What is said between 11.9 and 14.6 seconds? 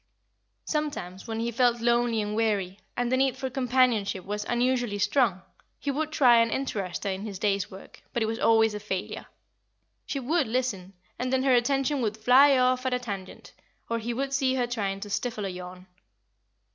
would fly off at a tangent, or he would see